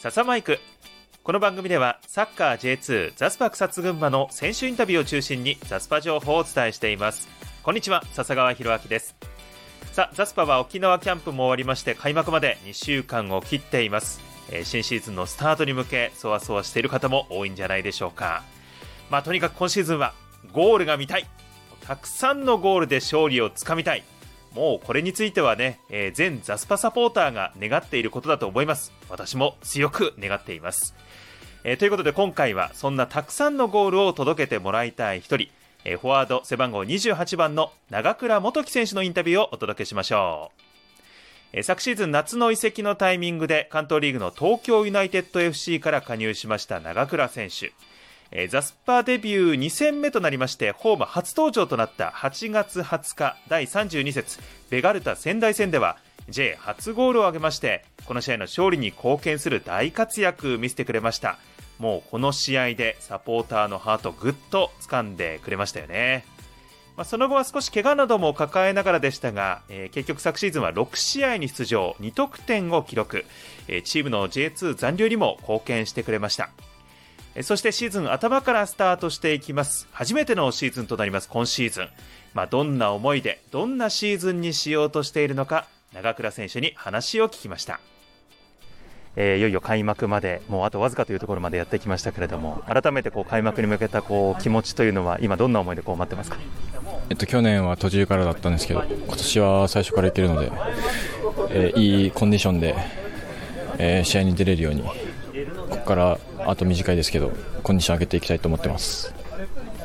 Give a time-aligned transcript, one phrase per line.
[0.00, 0.60] 笹マイク。
[1.24, 7.26] この番組ではサッカー J2 ザスパ草津群馬の選手インタビューを中心にザスパ情報をお伝えしています。
[7.64, 9.16] こんにちは笹川博明です。
[9.90, 14.20] さあザスパは沖縄キャンプも終わりまして開幕まで2週間を切っています、
[14.52, 18.44] えー新シーズンのスタートに向けそわそわしている方も多いんじゃないでしょうか。
[19.10, 20.14] まあとにかく今シーズンは
[20.52, 21.26] ゴールが見たい。
[21.80, 24.04] たくさんのゴールで勝利をつかみたい。
[24.58, 30.96] もうこれについてはね、えー全ザスパサポーターが願っていることだと思います私も強く願っています
[31.62, 35.46] えーということで今回はそんなたくさんのゴールを届けてもらいたい一人、
[35.84, 40.62] えーフォワード背番号28番の長倉元樹選手のインタビューをお届けしましょう。
[41.52, 47.72] え昨シーズン夏の移籍のタイミングで関東リーグの東京ユナイテッド FC から加入しました長倉選手。
[48.30, 54.38] えーザスパーデビュー2戦目となりましてホーム初登場となった8月20日第32節
[54.70, 61.38] ベガルタ仙台戦では J 初ゴールを挙げましてこの試合の勝利に貢献する大活躍見せてくれました。
[61.78, 66.24] もうこの試合でサポーターのハートぐっと掴んでくれましたよね。
[66.96, 73.24] まあ、その後は少し怪我なども抱えながらでしたが、えー結局昨シーズンは6試合に出場2得点を記録、
[73.68, 76.50] えーチームの J2 残留にも貢献してくれました。
[77.42, 79.88] そしてシーズン頭からスタートしていきます。
[79.92, 81.88] 初めてのシーズンとなります今シーズン、
[82.34, 87.80] まあ、どんな思いでどんなシーズンにしようとしているのか長倉選手に話を聞きました。
[89.16, 96.36] えーいよいよ開幕までもうあとわずかというところまでやってきましたけれども改めてこう開幕に向けたこう気持ちというのは今どんな思いでこう待ってますか？
[97.10, 100.52] えっと、去年は途中からだったんですけど今年は最初からいけるので、
[101.50, 102.76] えーいいコンディションで、
[103.78, 104.92] えー試合に出れるようにこ
[105.70, 109.14] こからあと短いですけどコンディション上げていきたいと思ってます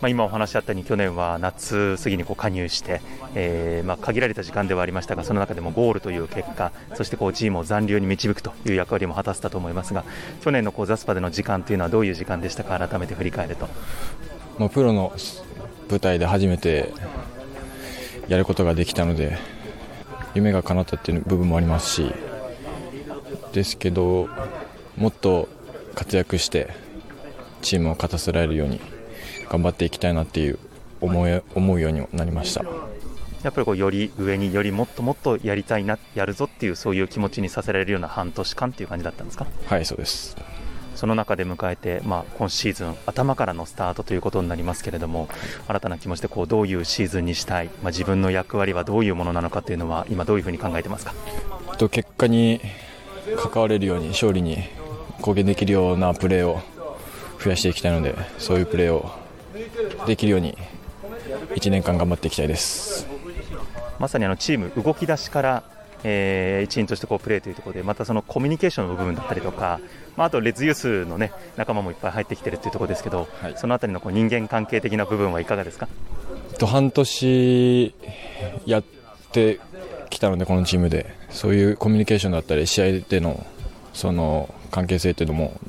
[0.00, 3.00] まあ、今お話あったように去年は夏過ぎにこう加入して、
[3.34, 10.04] えーまあ、限られた時間ではありましたがその中でもゴールという結果そしてこうチームを残留に導くという役割も果たせたと思いますが
[10.42, 13.68] 去年のこうザスパでの時間というのはどういう時間でしたか改めて振り返ると
[14.58, 15.12] もうプロの
[15.88, 16.92] 舞台で初めて
[18.28, 19.38] やることができたので
[20.34, 22.12] 夢が叶ったっていう部分もありますし
[23.52, 24.28] ですけど
[24.96, 25.48] もっと
[25.96, 26.68] 活躍して
[27.62, 28.80] チームを勝たせられるように
[29.48, 30.58] 頑張っていきたいなっていう
[31.00, 32.62] 思い思うようになりました。
[33.42, 39.46] やっぱりこうより上によりもっともっとやりたいなやるぞっていうそういう気持ちにさせられるような半年間っていう感じだったんですか？
[39.66, 40.36] はいそうです。
[40.94, 45.28] その中で迎えて、まあ、今シーズン頭からのスタートということになりますけれども
[45.68, 51.14] 新たな気持ちでこうどういうシーズンにしたい、まあ、自分の役割はどういうものなのかというのは今どういうふうに考えてますか？
[51.78, 52.60] と結果に
[53.36, 54.64] 関われるように勝利に
[55.18, 56.60] 貢献できるようなプレーを
[57.42, 59.10] 増やしていきたいのでそういうプレーを
[60.06, 60.56] できるように
[61.54, 63.06] 1年間頑張っていきたいです。
[63.98, 65.62] まさにあのチーム動き出しから、
[66.04, 69.80] えー一員としてこうプレーというところでまたそのコミュニケーションの部分だったりとか、
[70.16, 73.54] まあ、あとレッズユースの、ね、仲間もいっぱい入ってきてるというところですけど、はい。
[73.56, 75.88] そのあたりのこう人間関係的な部分はいかがですか？
[76.58, 77.94] と半年
[78.66, 78.84] やっ
[79.32, 79.60] て
[80.10, 81.14] きたのでこのチームで。
[81.30, 83.44] そういうコミュニケーションだったり試合での
[83.92, 85.60] その関係性というのも、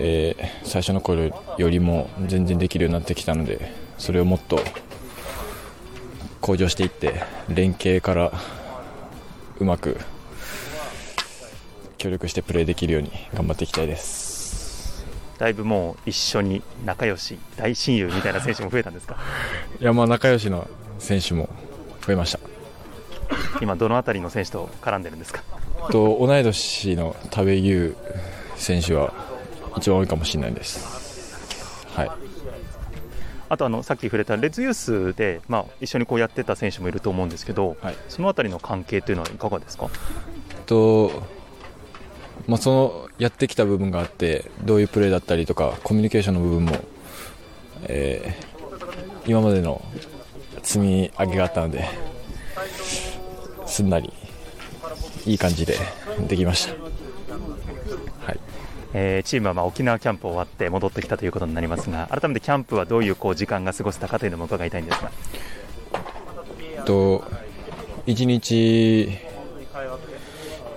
[0.00, 1.24] えー最初の頃
[1.58, 4.58] よりも全然できるようになってきたのでそれをもっと
[6.40, 8.32] 向上していって連携から
[9.58, 9.98] うまく
[11.98, 15.04] 協力してプレーできるように頑張っていきたいです。
[15.38, 19.16] だいぶもう一緒に仲良し大親友みたいな選手も増えたんですか？
[19.80, 20.68] いやまあ仲良しの
[20.98, 21.48] 選手も
[22.06, 22.40] 増えました。
[23.60, 25.42] 今どのあたりの選手と絡んでるんですか？
[25.90, 27.96] と同い年の田部優
[28.56, 29.12] 選手は
[29.76, 31.86] 一番多いかもしれないです。
[31.94, 32.10] はい、
[33.48, 37.96] あとあのさっき触れたレッズユースで、まあ、一緒にこうやってた選手もいると思うんですけど、はい。
[38.08, 39.88] そのあたりの関係というのはいかがですか？
[40.66, 41.10] と
[42.46, 46.76] まあ、そのやってきた部分があってどういうプレーだったりとかコミュニケーションの部分も、
[47.88, 48.52] えー
[49.24, 49.80] 今までの
[50.64, 51.88] 積み上げがあったので
[53.68, 54.12] すんなり
[55.26, 55.76] いい感じで
[56.28, 56.74] できました。
[58.26, 58.40] はい
[58.94, 67.24] えーチームはまあ沖縄キャンプ終わって戻ってきたということになりますが改めてキャンプはどういうこう時間が過ごせたかというのも伺いたいんですがと
[68.06, 69.18] 一日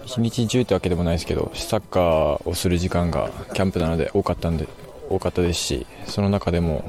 [0.06, 4.68] 一日中ってわけでもないですけどサッカーをする時間がキャンプなので多かったんで
[5.10, 6.86] 多かったですしその中でも、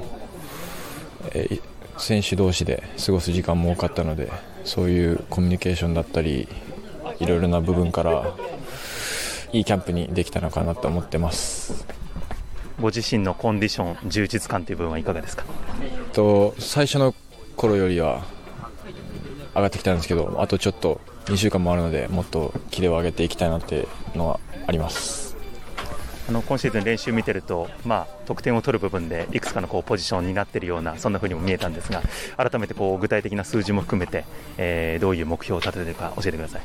[1.33, 1.63] えー
[1.99, 4.31] 選手同士で過ごす時間も多かったので
[4.65, 6.49] そういうコミュニケーションだったり
[7.21, 8.35] いろいろな部分から
[9.53, 11.87] いいキャンプにできたのかなと思ってます。
[12.81, 15.45] ご自身のコンディション充実感という部分はいかがですか？
[16.13, 17.15] と最初の
[17.57, 18.23] 頃よりは
[19.55, 23.81] 上がってきたんですけどあとちょっと2週間もあるのでもっとキレを上げていきたいなってい
[24.15, 25.26] うのはあります
[26.29, 32.03] あの今シーズン練習見てると、まあ、得点を取る部分でいくつかのこうポジションになっているようなそんな風にも見えたんですが
[32.37, 34.25] 改めてこう具体的な数字も含めて、
[34.59, 36.63] えー、どういう目標を立てているか教えてください。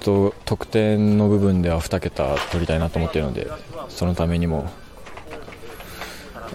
[0.00, 3.50] と得点の部分では2桁取りたいなと思っているので
[3.88, 4.70] そのためにも、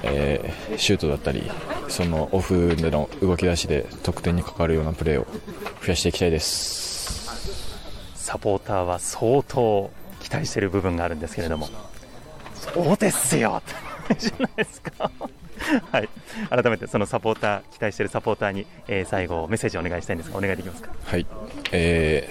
[0.03, 1.49] えー、シュートだったり
[1.87, 5.25] そのオフでの動き出しで得点に関わるようなプレーを
[5.81, 7.27] 増やしていきたいです
[8.13, 9.89] サポーターは相当
[10.21, 11.67] 期待している部分があるんですけれども
[12.73, 13.61] そうですよ。
[14.17, 15.11] じゃないですか
[15.91, 16.09] はい、
[16.49, 20.89] 改めてそのサポーター期待しているサポーターに、えー、最後メッセージをお願いしたいんですがお願いできますか？
[21.03, 21.27] はい、
[21.71, 22.27] え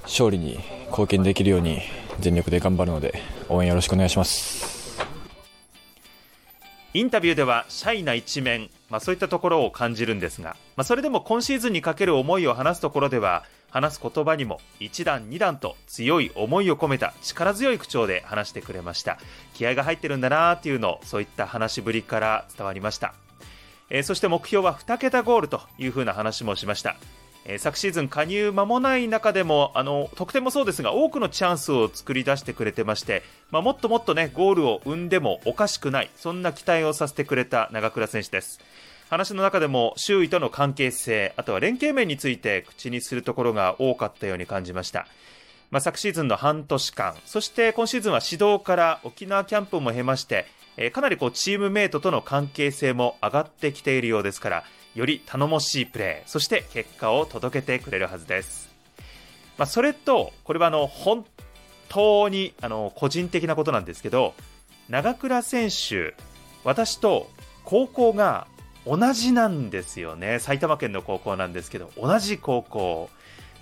[0.00, 1.82] ー、勝利に貢献できるように
[2.20, 4.71] 全力で頑張るので応援よろしくお願いします
[6.94, 19.18] インタビューではシャイな一面、まあ、そういったところを感じるんですが、まあ、それでも今シーズンにかける思いを話すところでは話す言葉にも一段二段と強い思いを込めた力強い口調で話してくれました。
[19.54, 23.14] 気合が入ってるんだなーっていうのをそういった話ぶりから伝わりました、
[23.88, 26.96] えー、そして目標は2桁ゴールというふうな話もしました。
[27.44, 38.60] え、昨シーズン加入間もない中でもあの得点もそうですが多くのチャンスを作り出してくれてまして、まあ、もっともっとねゴールを生んでもおかしくないそんな期待をさせてくれた長倉選手です
[39.12, 45.06] 話の中でも周囲との関係性、あとは連携面について口にするところが多かったように感じました。
[45.70, 50.46] まあ、昨シーズンの半年間、そして今シーズンは指導から沖縄キャンプも経まして、
[50.78, 58.70] え、かなりこうチームメイトとの関係性も上がってきているようですから、より頼もしいプレー、そして結果を届けてくれるはずです。
[59.58, 61.24] まあ、それと、これはあの本
[61.88, 64.34] 当にあの個人的なことなんですけど、
[64.88, 66.14] 長倉選手、
[66.64, 67.30] 私と
[67.64, 68.46] 高校が
[68.86, 70.38] 同じなんですよね。
[70.38, 73.10] 埼玉県の高校なんですけど同じ高校。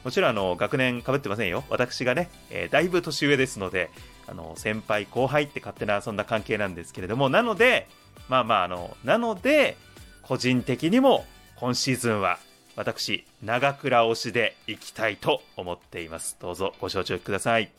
[0.03, 1.62] もちろんあの学年かぶってませんよ。
[1.69, 3.91] 私がね、えー、だいぶ年上ですので
[4.27, 7.29] あの先輩後輩って勝手なそんな関係なんですけれども。
[7.29, 7.87] なので
[8.29, 9.77] まあまああのなので
[10.31, 11.25] 個人的にも
[11.56, 12.38] 今シーズンは
[12.77, 16.37] 私長倉推しでいきたいと思っています。
[16.41, 17.73] どうぞご承知ください。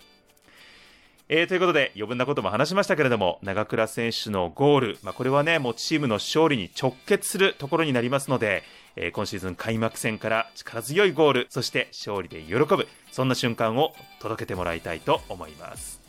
[1.30, 8.64] えー、ということで余分なことも話しましたけれども長倉選手のゴール、まあ、これはねもうチームの勝利に直結するところになりますので、
[8.98, 16.02] えー、今シーズン開幕戦から力強いゴールそして勝利で喜ぶそんな瞬間を届けてもらいたいと思います。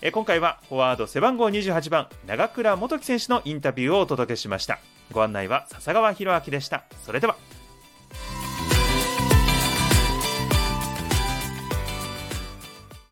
[0.00, 4.78] えー、今回はフォワード背番号28番長倉元樹選手のインタビューをお届けしました。
[5.12, 6.84] ご案内は笹川博明でした。
[7.04, 7.36] それでは。